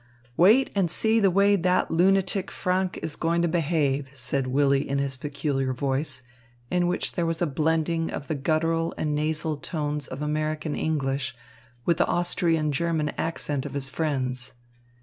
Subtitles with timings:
[0.35, 4.97] "Wait and see the way that lunatic Franck is going to behave," said Willy in
[4.97, 6.23] his peculiar voice,
[6.71, 11.35] in which there was a blending of the guttural and nasal tones of American English
[11.85, 14.53] with the Austrian German accent of his friends.